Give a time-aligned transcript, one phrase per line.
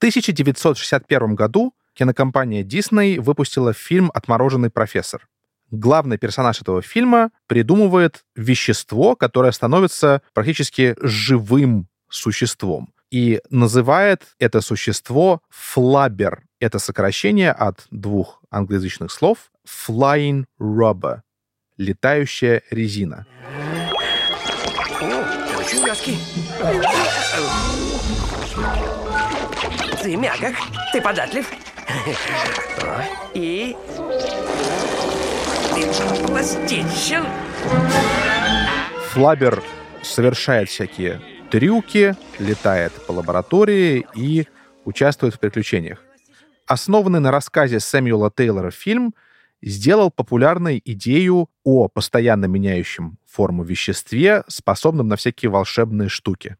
[0.00, 5.28] 1961 году кинокомпания Disney выпустила фильм «Отмороженный профессор».
[5.70, 15.42] Главный персонаж этого фильма придумывает вещество, которое становится практически живым существом и называет это существо
[15.50, 16.44] флабер.
[16.60, 21.20] Это сокращение от двух англоязычных слов flying rubber—
[21.76, 23.26] летающая резина.
[25.00, 25.39] О,
[25.78, 26.18] мягкий.
[30.02, 30.54] Ты мягок,
[30.92, 31.46] ты податлив.
[33.34, 33.76] И
[35.74, 37.26] ты пластичен.
[39.10, 39.62] Флабер
[40.02, 41.20] совершает всякие
[41.50, 44.46] трюки, летает по лаборатории и
[44.84, 45.98] участвует в приключениях.
[46.66, 49.14] Основанный на рассказе Сэмюэла Тейлора фильм
[49.62, 56.56] сделал популярной идею о постоянно меняющем форму веществе, способном на всякие волшебные штуки.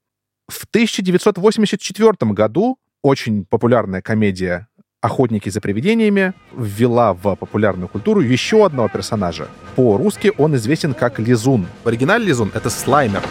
[0.48, 4.68] В 1984 году очень популярная комедия
[5.00, 9.48] «Охотники за привидениями» ввела в популярную культуру еще одного персонажа.
[9.77, 11.66] По-русски он известен как Лизун.
[11.84, 13.22] В оригинале Лизун— это слаймер.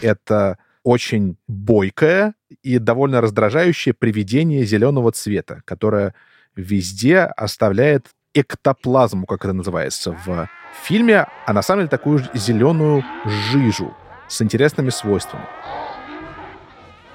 [0.00, 6.14] Это очень бойкое и довольно раздражающее привидение зеленого цвета, которое
[6.56, 10.48] везде оставляет эктоплазму, как это называется в
[10.84, 13.94] фильме, а на самом деле такую зеленую жижу
[14.28, 15.44] с интересными свойствами.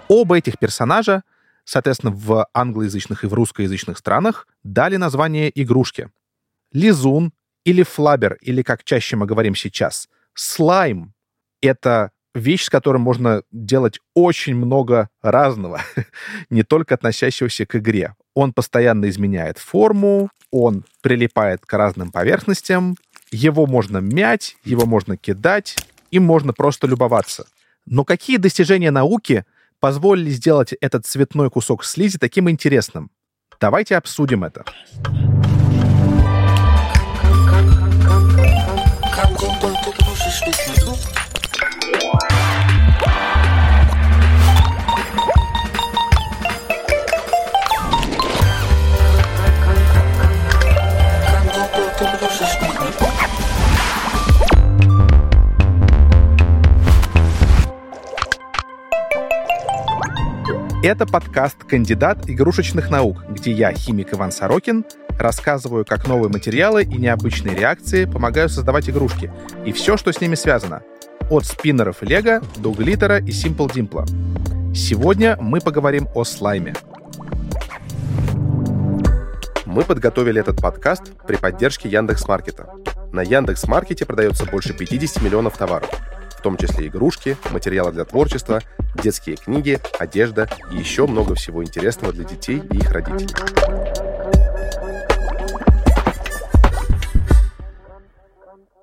[0.08, 1.24] Оба этих персонажа,
[1.66, 6.12] соответственно, в англоязычных и в русскоязычных странах дали название игрушке.
[6.72, 7.34] Лизун
[7.66, 11.14] или флабер, или, как чаще мы говорим сейчас, слайм—
[11.62, 15.82] это вещь, с которой можно делать очень много разного,
[16.50, 18.16] не только относящегося к игре.
[18.34, 22.96] Он постоянно изменяет форму, он прилипает к разным поверхностям,
[23.32, 25.76] его можно мять, его можно кидать,
[26.12, 27.48] им можно просто любоваться.
[27.86, 29.46] Но какие достижения науки
[29.80, 33.12] позволили сделать этот цветной кусок слизи таким интересным?
[33.60, 34.66] Давайте обсудим это.
[60.88, 64.86] Это подкаст «Кандидат игрушечных наук», где я, химик Иван Сорокин,
[65.20, 69.30] рассказываю, как новые материалы и необычные реакции помогают создавать игрушки
[69.66, 70.84] и все, что с ними связано.
[71.30, 74.74] От спиннеров лего до глиттера и Simple Dimple.
[74.74, 76.74] Сегодня мы поговорим о слайме.
[79.66, 82.70] Мы подготовили этот подкаст при поддержке Яндекс.Маркета.
[83.12, 85.90] На Яндекс.Маркете продается больше 50 миллионов товаров–
[86.48, 88.62] том числе игрушки, материалы для творчества,
[89.04, 93.36] детские книги, одежда и еще много всего интересного для детей и их родителей.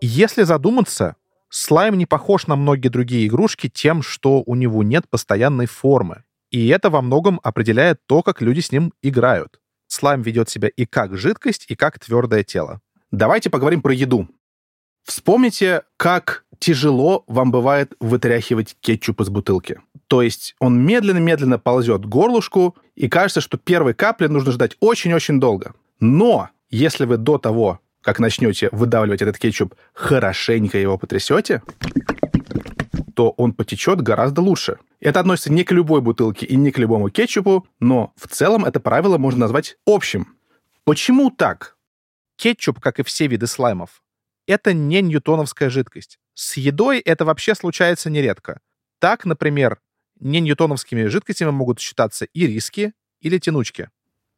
[0.02, 1.16] Если задуматься,
[1.48, 6.24] слайм не похож на многие другие игрушки тем, что у него нет постоянной формы.
[6.50, 9.58] И это во многом определяет то, как люди с ним играют.
[9.86, 12.82] Слайм ведет себя и как жидкость, и как твердое тело.
[13.10, 14.28] Давайте поговорим про еду.
[15.04, 19.80] Вспомните, как тяжело вам бывает вытряхивать кетчуп из бутылки.
[20.06, 25.40] То есть он медленно-медленно ползет к горлышку, и кажется, что первой капли нужно ждать очень-очень
[25.40, 25.74] долго.
[26.00, 31.62] Но если вы до того, как начнете выдавливать этот кетчуп, хорошенько его потрясете,
[33.14, 34.78] то он потечет гораздо лучше.
[35.00, 38.80] Это относится не к любой бутылке и не к любому кетчупу, но в целом это
[38.80, 40.36] правило можно назвать общим.
[40.84, 41.76] Почему так?
[42.36, 44.02] Кетчуп, как и все виды слаймов,
[44.46, 46.18] это не ньютоновская жидкость.
[46.34, 48.60] С едой это вообще случается нередко.
[48.98, 49.80] Так, например,
[50.20, 53.90] не ньютоновскими жидкостями могут считаться и риски или тянучки.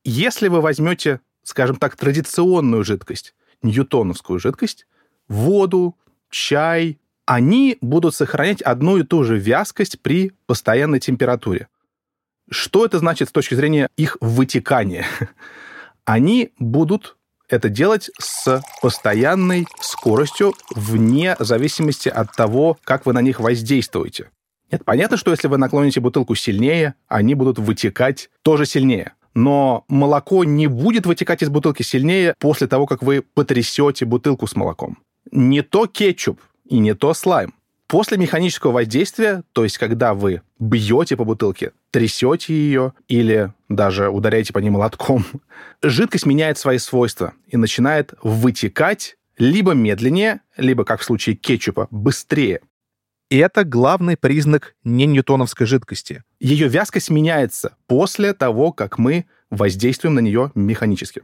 [0.05, 4.87] Если вы возьмете, скажем так, традиционную жидкость, ньютоновскую жидкость,
[5.29, 5.97] воду,
[6.31, 11.69] чай, они будут сохранять одну и ту же вязкость при постоянной температуре.
[12.49, 15.07] Что это значит с точки зрения их вытекания?
[16.05, 17.16] Они будут
[17.49, 24.31] это делать с постоянной скоростью вне зависимости от того, как вы на них воздействуете.
[24.71, 29.13] Нет, понятно, что если вы наклоните бутылку сильнее, они будут вытекать тоже сильнее.
[29.35, 34.57] Но молоко не будет вытекать из бутылки сильнее после того, как вы потрясете бутылку с
[34.57, 34.99] молоком.
[35.31, 37.55] Не то кетчуп и не то слайм.
[37.87, 44.53] После механического воздействия, то есть когда вы бьете по бутылке, трясете ее или даже ударяете
[44.53, 45.25] по ней молотком,
[45.83, 52.61] жидкость меняет свои свойства и начинает вытекать либо медленнее, либо, как в случае кетчупа, быстрее.
[53.31, 56.23] И это главный признак неньютоновской жидкости.
[56.39, 61.23] Ее вязкость меняется после того, как мы воздействуем на нее механически.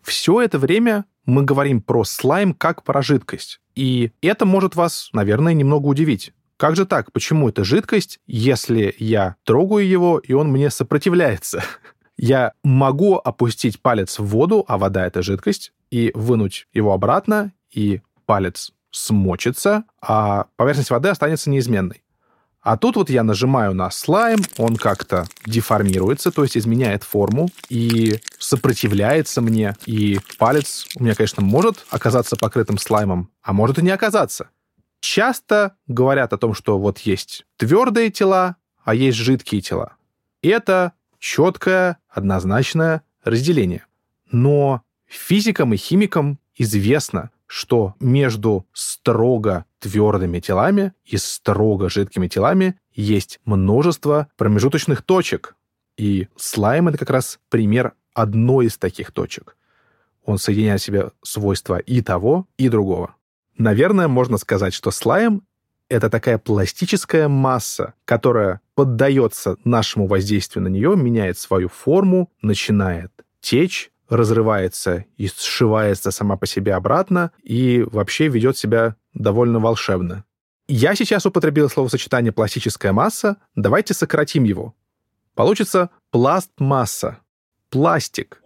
[0.00, 3.60] Все это время мы говорим про слайм как про жидкость.
[3.74, 6.32] И это может вас, наверное, немного удивить.
[6.62, 7.10] Как же так?
[7.10, 11.64] Почему это жидкость, если я трогаю его, и он мне сопротивляется?
[12.16, 18.00] Я могу опустить палец в воду, а вода— это жидкость, и вынуть его обратно, и
[18.26, 22.04] палец смочится, а поверхность воды останется неизменной.
[22.60, 28.20] А тут вот я нажимаю на слайм, он как-то деформируется, то есть изменяет форму и
[28.38, 29.74] сопротивляется мне.
[29.84, 34.48] И палец у меня, конечно, может оказаться покрытым слаймом, а может и не оказаться.
[35.02, 38.54] Часто говорят о том, что вот есть твердые тела,
[38.84, 39.96] а есть жидкие тела.
[40.42, 43.84] Это четкое, однозначное разделение.
[44.30, 53.40] Но физикам и химикам известно, что между строго твердыми телами и строго жидкими телами есть
[53.44, 55.56] множество промежуточных точек.
[55.96, 59.56] И слайм— это как раз пример одной из таких точек.
[60.24, 63.16] Он соединяет в себе свойства и того, и другого.
[63.58, 65.42] Наверное, можно сказать, что слайм—
[65.88, 73.90] это такая пластическая масса, которая поддается нашему воздействию на нее, меняет свою форму, начинает течь,
[74.08, 80.24] разрывается и сшивается сама по себе обратно и вообще ведет себя довольно волшебно.
[80.68, 84.74] Я сейчас употребил словосочетание «пластическая масса», давайте сократим его.
[85.34, 87.18] Получится пластмасса,
[87.68, 88.42] пластик.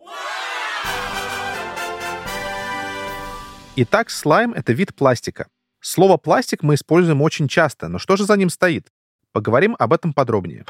[3.79, 5.49] Итак, слайм— это вид пластика.
[5.83, 8.87] Слово «пластик» мы используем очень часто, но что же за ним стоит?
[9.33, 10.65] Поговорим об этом подробнее.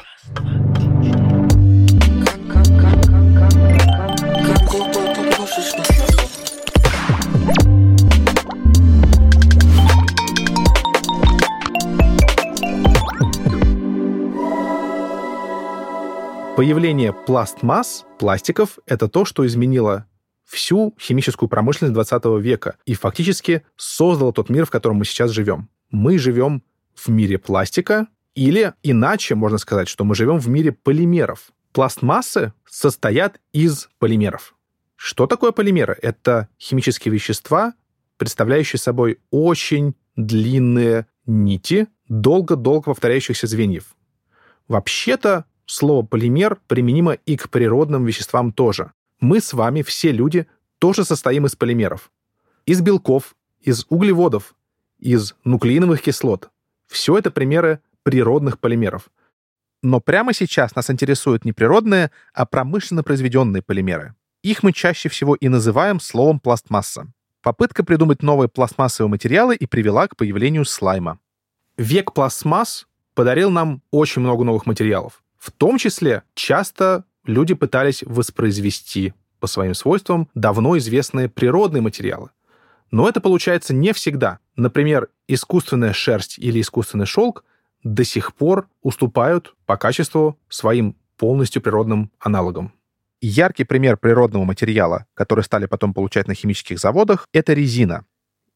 [16.57, 20.07] Появление пластмасс, пластиков, это то, что изменило
[20.47, 25.69] всю химическую промышленность 20 века и фактически создало тот мир, в котором мы сейчас живем.
[25.91, 26.63] Мы живем
[26.95, 31.51] в мире пластика, или иначе можно сказать, что мы живем в мире полимеров.
[31.73, 34.55] Пластмассы состоят из полимеров.
[34.95, 35.97] Что такое полимеры?
[36.01, 37.73] Это химические вещества,
[38.17, 43.95] представляющие собой очень длинные нити, долго-долго повторяющихся звеньев.
[44.67, 48.91] Вообще-то слово «полимер» применимо и к природным веществам тоже.
[49.19, 50.47] Мы с вами, все люди,
[50.79, 52.11] тоже состоим из полимеров.
[52.65, 54.55] Из белков, из углеводов,
[54.99, 56.49] из нуклеиновых кислот.
[56.85, 59.09] Все это примеры природных полимеров.
[59.81, 64.15] Но прямо сейчас нас интересуют не природные, а промышленно произведенные полимеры.
[64.43, 67.07] Их мы чаще всего и называем словом пластмасса.
[67.41, 71.19] Попытка придумать новые пластмассовые материалы и привела к появлению слайма.
[71.77, 75.23] Век пластмасс подарил нам очень много новых материалов.
[75.37, 82.29] В том числе часто люди пытались воспроизвести по своим свойствам давно известные природные материалы.
[82.91, 84.39] Но это получается не всегда.
[84.55, 87.43] Например, искусственная шерсть или искусственный шелк
[87.83, 92.73] до сих пор уступают по качеству своим полностью природным аналогам.
[93.19, 98.05] Яркий пример природного материала, который стали потом получать на химических заводах, это резина.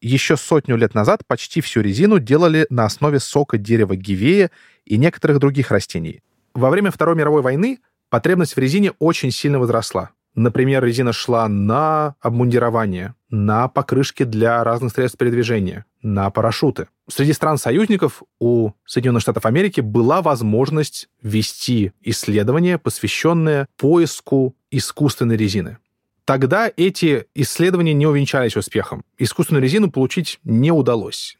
[0.00, 4.50] Еще сотню лет назад почти всю резину делали на основе сока дерева гивея
[4.84, 6.22] и некоторых других растений.
[6.54, 7.78] Во время Второй мировой войны
[8.12, 10.10] потребность в резине очень сильно возросла.
[10.34, 16.88] Например, резина шла на обмундирование, на покрышки для разных средств передвижения, на парашюты.
[17.08, 25.78] Среди стран-союзников у Соединенных Штатов Америки была возможность вести исследования, посвященные поиску искусственной резины.
[26.26, 29.04] Тогда эти исследования не увенчались успехом.
[29.16, 31.38] Искусственную резину получить не удалось.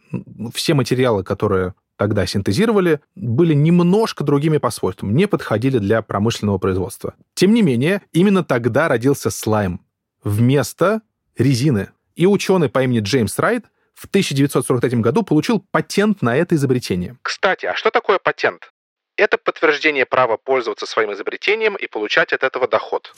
[0.55, 7.14] Все материалы, которые тогда синтезировали, были немножко другими по свойствам, не подходили для промышленного производства.
[7.35, 9.87] Тем не менее, именно тогда родился слайм
[10.25, 11.02] вместо
[11.38, 11.90] резины.
[12.16, 17.16] И ученый по имени Джеймс Райт в 1943 году получил патент на это изобретение.
[17.23, 18.73] Кстати, а что такое патент?
[19.16, 23.14] Это подтверждение права пользоваться своим изобретением и получать от этого доход.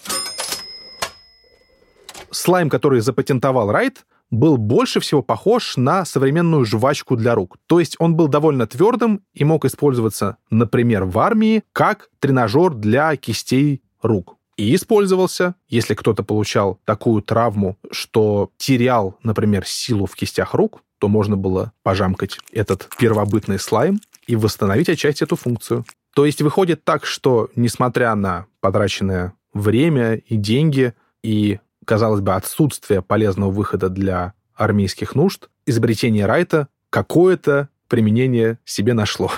[2.31, 7.57] Слайм, который запатентовал Райт, был больше всего похож на современную жвачку для рук.
[7.67, 13.17] То есть он был довольно твердым и мог использоваться, например, в армии как тренажер для
[13.17, 14.37] кистей рук.
[14.57, 21.09] И использовался, если кто-то получал такую травму, что терял, например, силу в кистях рук, то
[21.09, 25.85] можно было пожамкать этот первобытный слайм и восстановить отчасти эту функцию.
[26.14, 33.03] То есть выходит так, что несмотря на потраченное время и деньги, и казалось бы, отсутствие
[33.03, 39.31] полезного выхода для армейских нужд, изобретение Райта какое-то применение себе нашло.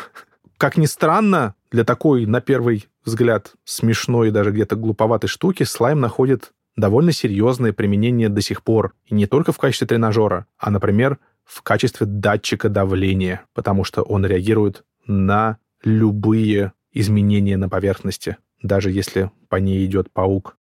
[0.56, 6.00] Как ни странно, для такой, на первый взгляд, смешной и даже где-то глуповатой штуки слайм
[6.00, 8.94] находит довольно серьезное применение до сих пор.
[9.06, 14.26] И не только в качестве тренажера, а, например, в качестве датчика давления, потому что он
[14.26, 20.56] реагирует на любые изменения на поверхности, даже если по ней идет паук.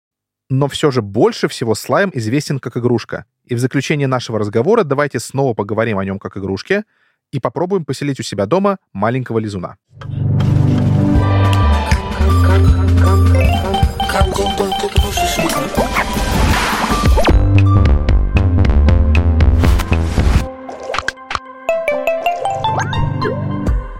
[0.49, 3.25] Но все же больше всего слайм известен как игрушка.
[3.45, 6.83] И в заключение нашего разговора давайте снова поговорим о нем как игрушке
[7.31, 9.77] и попробуем поселить у себя дома маленького лизуна.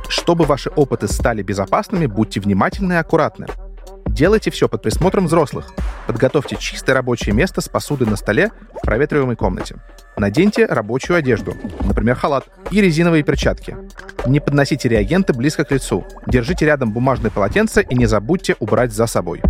[0.08, 3.48] Чтобы ваши опыты стали безопасными, будьте внимательны и аккуратны.
[4.14, 5.74] Делайте все под присмотром взрослых.
[6.06, 9.78] Подготовьте чистое рабочее место с посудой на столе в проветриваемой комнате.
[10.16, 13.76] Наденьте рабочую одежду, например, халат, и резиновые перчатки.
[14.28, 16.06] Не подносите реагенты близко к лицу.
[16.28, 19.42] Держите рядом бумажное полотенце и не забудьте убрать за собой.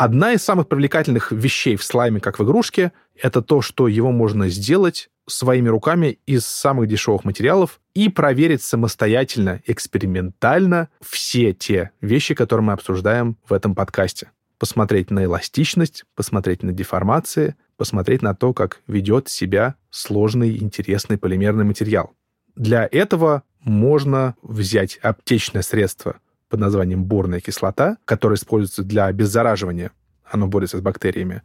[0.00, 4.48] Одна из самых привлекательных вещей в слайме, как в игрушке, это то, что его можно
[4.48, 12.64] сделать своими руками из самых дешевых материалов и проверить самостоятельно, экспериментально все те вещи, которые
[12.66, 14.30] мы обсуждаем в этом подкасте.
[14.58, 21.64] Посмотреть на эластичность, посмотреть на деформации, посмотреть на то, как ведет себя сложный, интересный полимерный
[21.64, 22.12] материал.
[22.54, 26.16] Для этого можно взять аптечное средство
[26.48, 29.92] под названием борная кислота, которая используется для обеззараживания,
[30.24, 31.42] оно борется с бактериями,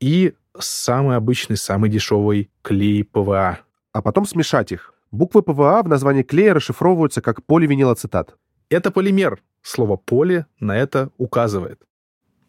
[0.00, 3.60] и самый обычный, самый дешевый клей ПВА.
[3.92, 4.94] А потом смешать их.
[5.10, 8.36] Буквы ПВА в названии клея расшифровываются как поливинилацетат.
[8.68, 9.42] Это полимер.
[9.62, 11.80] Слово «поли» на это указывает.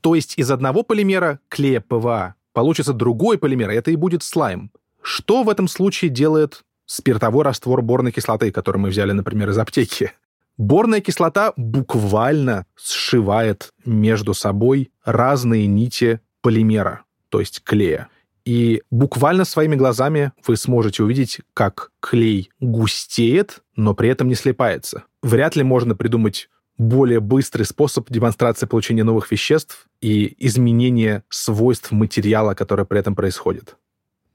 [0.02, 4.72] То есть из одного полимера, клея ПВА, получится другой полимер, и это и будет слайм.
[5.02, 10.12] Что в этом случае делает спиртовой раствор борной кислоты, который мы взяли, например, из аптеки?
[10.58, 18.10] Борная кислота буквально сшивает между собой разные нити полимера то есть клея.
[18.46, 25.04] И буквально своими глазами вы сможете увидеть, как клей густеет, но при этом не слипается.
[25.22, 32.54] Вряд ли можно придумать более быстрый способ демонстрации получения новых веществ и изменения свойств материала,
[32.54, 33.76] которое при этом происходит.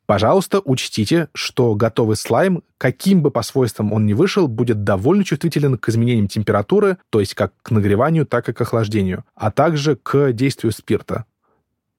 [0.05, 5.79] Пожалуйста, учтите, что готовый слайм, каким бы по свойствам он ни вышел, будет довольно чувствителен
[5.79, 10.33] к изменениям температуры, то есть как к нагреванию, так и к охлаждению, а также к
[10.33, 11.25] действию спирта.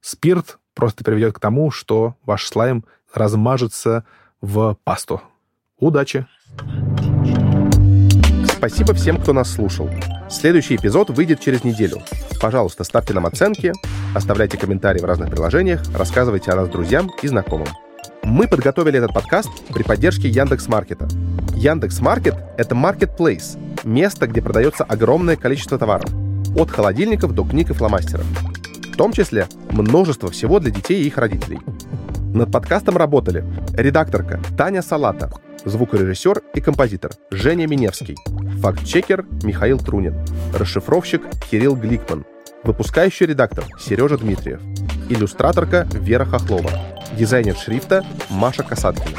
[0.02, 4.06] Спирт просто приведет к тому, что ваш слайм размажется
[4.42, 5.22] в пасту.
[5.80, 6.26] Удачи!
[8.46, 9.90] Спасибо всем, кто нас слушал.
[10.30, 11.98] Следующий эпизод выйдет через неделю.
[12.42, 13.74] Пожалуйста, ставьте нам оценки,
[14.16, 17.68] оставляйте комментарии в разных приложениях, рассказывайте о нас друзьям и знакомым.
[18.24, 21.10] Мы подготовили этот подкаст при поддержке Яндекс Маркета.
[21.56, 26.10] Яндекс Маркет— это marketplace, место, где продается огромное количество товаров,
[26.56, 28.26] от холодильников до книг и фломастеров.
[28.94, 31.60] В том числе множество всего для детей и их родителей.
[32.32, 33.44] Над подкастом работали
[33.76, 35.32] редакторка Таня Салата,
[35.66, 38.16] звукорежиссер и композитор Женя Миневский,
[38.62, 40.16] факт-чекер Михаил Трунин,
[40.54, 42.24] расшифровщик Кирилл Гликман,
[42.64, 44.62] выпускающий редактор Сережа Дмитриев,
[45.10, 46.70] иллюстраторка Вера Хохлова,
[47.18, 49.18] дизайнер шрифта Маша Касаткина.